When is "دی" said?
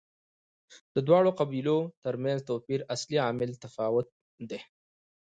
4.49-4.59